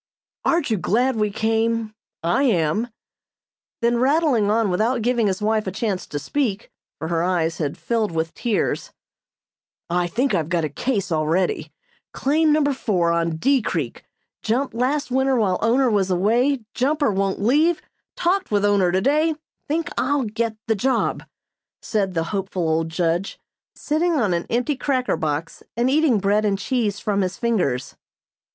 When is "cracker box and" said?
24.75-25.91